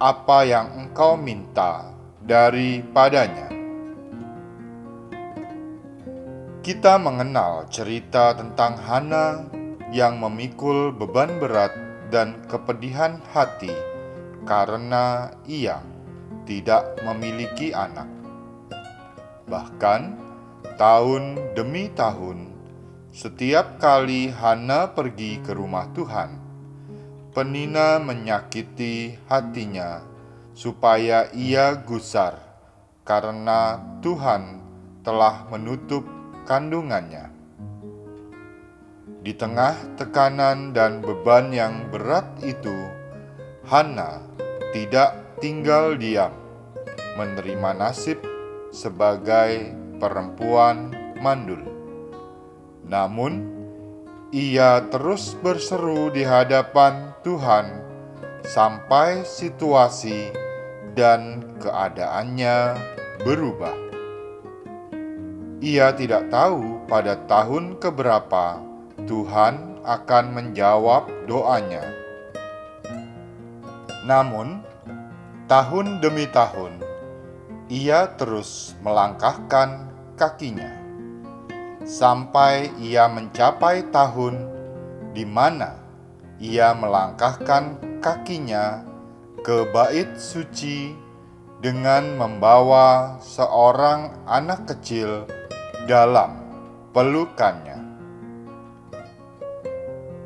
apa 0.00 0.44
yang 0.48 0.72
engkau 0.88 1.20
minta 1.20 1.92
daripadanya. 2.24 3.52
Kita 6.60 7.00
mengenal 7.00 7.68
cerita 7.72 8.36
tentang 8.36 8.76
Hana 8.80 9.48
yang 9.92 10.20
memikul 10.20 10.92
beban 10.92 11.40
berat 11.40 11.72
dan 12.12 12.36
kepedihan 12.48 13.16
hati 13.32 13.89
karena 14.44 15.34
ia 15.44 15.80
tidak 16.44 16.98
memiliki 17.04 17.70
anak. 17.70 18.08
Bahkan 19.46 20.00
tahun 20.78 21.54
demi 21.54 21.90
tahun, 21.92 22.50
setiap 23.10 23.82
kali 23.82 24.30
Hana 24.30 24.94
pergi 24.94 25.42
ke 25.42 25.52
rumah 25.54 25.90
Tuhan, 25.94 26.40
Penina 27.30 28.02
menyakiti 28.02 29.14
hatinya 29.30 30.02
supaya 30.50 31.30
ia 31.30 31.78
gusar 31.78 32.34
karena 33.06 33.78
Tuhan 34.02 34.58
telah 35.06 35.46
menutup 35.46 36.02
kandungannya. 36.42 37.30
Di 39.22 39.32
tengah 39.36 39.76
tekanan 39.94 40.74
dan 40.74 40.98
beban 41.04 41.54
yang 41.54 41.86
berat 41.94 42.26
itu, 42.42 42.99
Hana 43.70 44.18
tidak 44.74 45.38
tinggal 45.38 45.94
diam, 45.94 46.34
menerima 47.14 47.70
nasib 47.78 48.18
sebagai 48.74 49.70
perempuan 50.02 50.90
mandul. 51.22 51.62
Namun, 52.82 53.46
ia 54.34 54.82
terus 54.90 55.38
berseru 55.38 56.10
di 56.10 56.26
hadapan 56.26 57.14
Tuhan 57.22 57.78
sampai 58.42 59.22
situasi 59.22 60.34
dan 60.98 61.46
keadaannya 61.62 62.74
berubah. 63.22 63.78
Ia 65.62 65.94
tidak 65.94 66.26
tahu 66.26 66.90
pada 66.90 67.22
tahun 67.30 67.78
keberapa 67.78 68.58
Tuhan 69.06 69.78
akan 69.86 70.24
menjawab 70.34 71.06
doanya. 71.30 72.09
Namun, 74.10 74.66
tahun 75.46 76.02
demi 76.02 76.26
tahun, 76.26 76.82
ia 77.70 78.10
terus 78.18 78.74
melangkahkan 78.82 79.86
kakinya 80.18 80.66
sampai 81.86 82.74
ia 82.82 83.06
mencapai 83.06 83.86
tahun 83.94 84.50
di 85.14 85.22
mana 85.22 85.78
ia 86.42 86.74
melangkahkan 86.74 87.78
kakinya 88.02 88.82
ke 89.46 89.70
bait 89.70 90.10
suci 90.18 90.90
dengan 91.62 92.18
membawa 92.18 93.14
seorang 93.22 94.26
anak 94.26 94.74
kecil 94.74 95.22
dalam 95.86 96.34
pelukannya. 96.90 97.78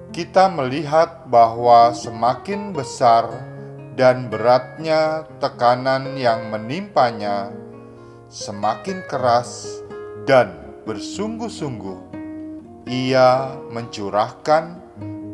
Kita 0.09 0.49
melihat 0.49 1.28
bahwa 1.28 1.93
semakin 1.93 2.73
besar 2.73 3.54
dan 3.94 4.27
beratnya 4.27 5.22
tekanan 5.38 6.19
yang 6.19 6.50
menimpanya, 6.50 7.55
semakin 8.27 9.06
keras 9.06 9.82
dan 10.27 10.50
bersungguh-sungguh 10.82 12.15
ia 12.91 13.55
mencurahkan 13.71 14.82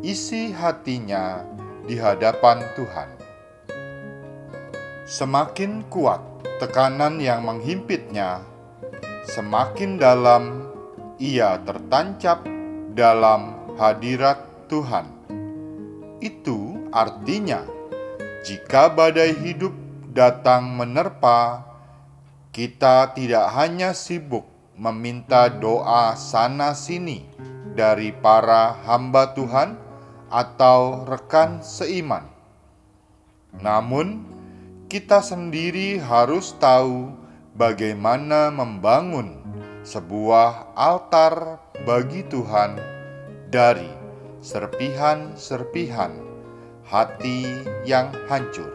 isi 0.05 0.53
hatinya 0.53 1.41
di 1.89 1.97
hadapan 1.97 2.61
Tuhan. 2.77 3.09
Semakin 5.09 5.83
kuat 5.89 6.21
tekanan 6.61 7.17
yang 7.17 7.43
menghimpitnya, 7.43 8.45
semakin 9.25 9.97
dalam 9.97 10.69
ia 11.17 11.57
tertancap 11.65 12.45
dalam 12.93 13.57
hadirat 13.75 14.39
Tuhan. 14.69 15.09
Itu 16.21 16.87
artinya, 16.93 17.80
jika 18.41 18.89
badai 18.89 19.37
hidup 19.37 19.69
datang 20.09 20.73
menerpa, 20.73 21.61
kita 22.49 23.13
tidak 23.13 23.53
hanya 23.53 23.93
sibuk 23.93 24.49
meminta 24.73 25.45
doa 25.45 26.17
sana-sini 26.17 27.21
dari 27.77 28.09
para 28.09 28.73
hamba 28.81 29.37
Tuhan 29.37 29.77
atau 30.33 31.05
rekan 31.05 31.61
seiman, 31.61 32.25
namun 33.61 34.25
kita 34.89 35.21
sendiri 35.21 36.01
harus 36.01 36.57
tahu 36.57 37.13
bagaimana 37.53 38.49
membangun 38.49 39.37
sebuah 39.85 40.73
altar 40.73 41.61
bagi 41.85 42.25
Tuhan 42.25 42.81
dari 43.53 43.87
serpihan-serpihan 44.41 46.30
hati 46.91 47.63
yang 47.87 48.11
hancur. 48.27 48.67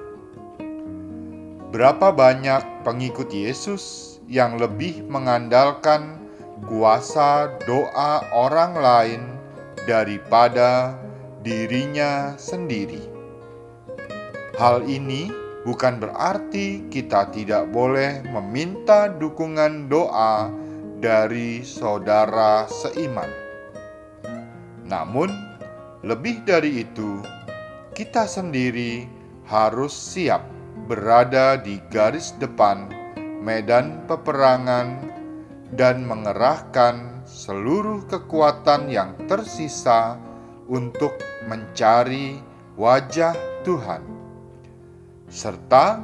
Berapa 1.69 2.09
banyak 2.16 2.65
pengikut 2.81 3.28
Yesus 3.28 4.16
yang 4.25 4.56
lebih 4.56 5.04
mengandalkan 5.04 6.16
kuasa 6.65 7.53
doa 7.69 8.25
orang 8.32 8.72
lain 8.72 9.22
daripada 9.84 10.97
dirinya 11.44 12.32
sendiri? 12.41 13.04
Hal 14.56 14.88
ini 14.88 15.28
bukan 15.69 16.00
berarti 16.00 16.88
kita 16.88 17.28
tidak 17.37 17.69
boleh 17.69 18.25
meminta 18.33 19.12
dukungan 19.12 19.93
doa 19.93 20.48
dari 21.04 21.60
saudara 21.60 22.65
seiman. 22.65 23.28
Namun, 24.88 25.28
lebih 26.00 26.41
dari 26.48 26.81
itu, 26.81 27.21
kita 27.97 28.29
sendiri 28.29 29.09
harus 29.49 29.97
siap 29.97 30.45
berada 30.84 31.57
di 31.57 31.81
garis 31.89 32.37
depan 32.37 32.93
medan 33.41 34.05
peperangan 34.05 35.01
dan 35.73 36.05
mengerahkan 36.05 37.25
seluruh 37.25 38.05
kekuatan 38.05 38.93
yang 38.93 39.16
tersisa 39.25 40.21
untuk 40.69 41.16
mencari 41.48 42.37
wajah 42.77 43.33
Tuhan 43.65 44.04
serta 45.33 45.97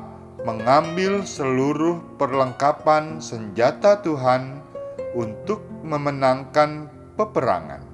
mengambil 0.48 1.28
seluruh 1.28 2.00
perlengkapan 2.16 3.20
senjata 3.20 4.00
Tuhan 4.00 4.64
untuk 5.12 5.60
memenangkan 5.84 6.88
peperangan. 7.20 7.84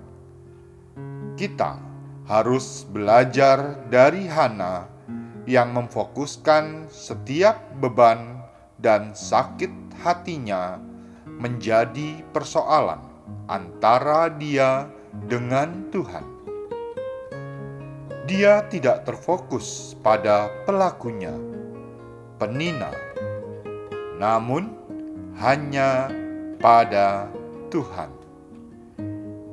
Kita 1.34 1.87
harus 2.28 2.84
belajar 2.84 3.80
dari 3.88 4.28
Hana 4.28 4.84
yang 5.48 5.72
memfokuskan 5.72 6.92
setiap 6.92 7.56
beban 7.80 8.44
dan 8.76 9.16
sakit 9.16 9.72
hatinya 10.04 10.76
menjadi 11.24 12.20
persoalan 12.36 13.00
antara 13.48 14.28
dia 14.28 14.86
dengan 15.24 15.88
Tuhan 15.88 16.38
dia 18.28 18.60
tidak 18.68 19.08
terfokus 19.08 19.96
pada 20.04 20.52
pelakunya, 20.68 21.32
penina, 22.36 22.92
namun 24.20 24.68
hanya 25.40 26.12
pada 26.60 27.32
Tuhan. 27.72 28.17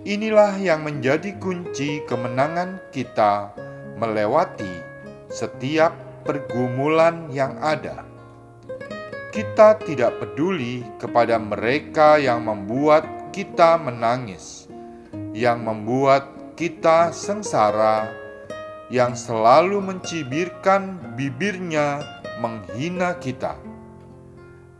Inilah 0.06 0.62
yang 0.62 0.86
menjadi 0.86 1.34
kunci 1.42 2.06
kemenangan 2.06 2.78
kita 2.94 3.58
melewati 3.98 4.70
setiap 5.34 5.98
pergumulan 6.22 7.26
yang 7.34 7.58
ada. 7.58 8.06
kita 9.36 9.76
tidak 9.84 10.16
peduli 10.16 10.80
kepada 10.96 11.36
mereka 11.36 12.16
yang 12.16 12.48
membuat 12.48 13.04
kita 13.36 13.76
menangis, 13.76 14.72
yang 15.36 15.60
membuat 15.60 16.56
kita 16.56 17.12
sengsara, 17.12 18.08
yang 18.88 19.12
selalu 19.12 19.84
mencibirkan 19.84 20.96
bibirnya 21.20 22.00
menghina 22.40 23.20
kita. 23.20 23.60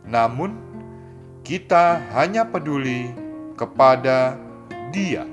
Namun, 0.08 0.56
kita 1.44 2.00
hanya 2.16 2.48
peduli 2.48 3.12
kepada 3.60 4.40
Dia 4.94 5.26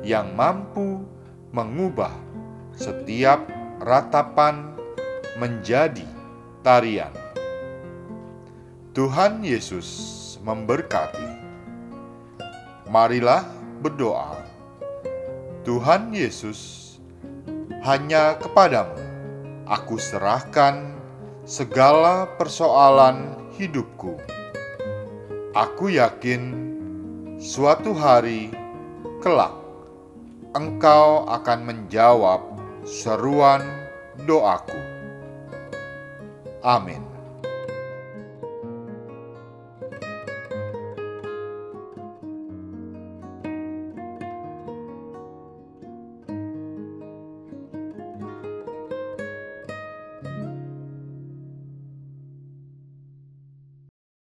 yang 0.00 0.32
mampu 0.34 1.04
mengubah 1.50 2.12
setiap 2.74 3.44
ratapan 3.82 4.76
menjadi 5.36 6.06
tarian. 6.60 7.12
Tuhan 8.92 9.46
Yesus 9.46 9.86
memberkati. 10.42 11.30
Marilah 12.90 13.46
berdoa. 13.80 14.34
Tuhan 15.62 16.10
Yesus, 16.10 16.98
hanya 17.86 18.34
kepadamu 18.40 18.98
aku 19.70 19.96
serahkan 19.96 20.98
segala 21.46 22.26
persoalan 22.34 23.38
hidupku. 23.54 24.18
Aku 25.54 25.86
yakin 25.94 26.42
suatu 27.38 27.94
hari 27.94 28.50
kelak 29.20 29.52
engkau 30.56 31.28
akan 31.28 31.58
menjawab 31.62 32.40
seruan 32.88 33.62
doaku. 34.24 34.80
Amin. 36.64 37.09